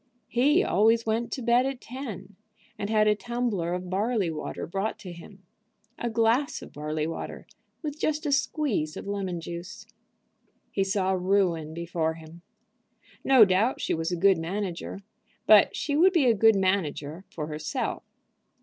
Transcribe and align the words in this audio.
He 0.29 0.63
always 0.63 1.05
went 1.05 1.31
to 1.33 1.43
bed 1.43 1.67
at 1.67 1.79
ten, 1.79 2.35
and 2.75 2.89
had 2.89 3.07
a 3.07 3.13
tumbler 3.13 3.75
of 3.75 3.91
barley 3.91 4.31
water 4.31 4.65
brought 4.65 4.97
to 4.97 5.11
him, 5.11 5.43
a 5.99 6.09
glass 6.09 6.63
of 6.63 6.73
barley 6.73 7.05
water 7.05 7.45
with 7.83 7.99
just 7.99 8.25
a 8.25 8.31
squeeze 8.31 8.97
of 8.97 9.05
lemon 9.05 9.39
juice. 9.39 9.85
He 10.71 10.83
saw 10.83 11.11
ruin 11.11 11.75
before 11.75 12.15
him. 12.15 12.41
No 13.23 13.45
doubt 13.45 13.79
she 13.79 13.93
was 13.93 14.11
a 14.11 14.15
good 14.15 14.39
manager, 14.39 15.01
but 15.45 15.75
she 15.75 15.95
would 15.95 16.13
be 16.13 16.25
a 16.25 16.33
good 16.33 16.55
manager 16.55 17.23
for 17.29 17.45
herself. 17.45 18.01